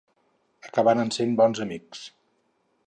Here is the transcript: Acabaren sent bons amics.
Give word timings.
Acabaren 0.69 1.13
sent 1.19 1.37
bons 1.41 1.63
amics. 1.67 2.05